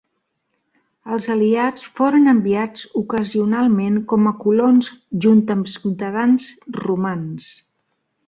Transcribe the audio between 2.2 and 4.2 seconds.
enviats ocasionalment